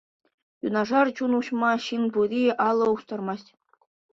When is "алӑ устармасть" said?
2.69-3.51